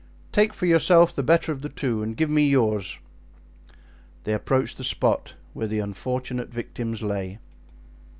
Take 0.31 0.51
for 0.51 0.65
yourself 0.65 1.13
the 1.13 1.21
better 1.21 1.51
of 1.51 1.61
the 1.61 1.69
two 1.69 2.01
and 2.01 2.17
give 2.17 2.27
me 2.27 2.49
yours." 2.49 2.97
They 4.23 4.33
approached 4.33 4.79
the 4.79 4.83
spot 4.83 5.35
where 5.53 5.67
the 5.67 5.77
unfortunate 5.77 6.49
victims 6.49 7.03
lay. 7.03 7.37